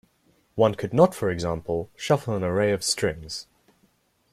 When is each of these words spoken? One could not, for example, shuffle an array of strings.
One 0.55 0.73
could 0.73 0.95
not, 0.95 1.13
for 1.13 1.29
example, 1.29 1.91
shuffle 1.95 2.33
an 2.33 2.43
array 2.43 2.71
of 2.71 2.83
strings. 2.83 3.45